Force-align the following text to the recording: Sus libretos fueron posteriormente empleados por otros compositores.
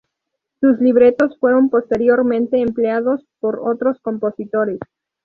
Sus 0.59 0.79
libretos 0.79 1.37
fueron 1.37 1.69
posteriormente 1.69 2.57
empleados 2.59 3.23
por 3.39 3.59
otros 3.63 3.99
compositores. 4.01 4.79